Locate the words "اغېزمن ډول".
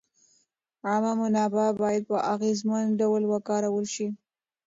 2.33-3.23